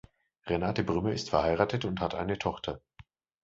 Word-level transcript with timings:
Renate 0.47 0.83
Brümmer 0.83 1.11
ist 1.13 1.29
verheiratet 1.29 1.85
und 1.85 1.99
hat 1.99 2.15
eine 2.15 2.39
Tochter. 2.39 2.81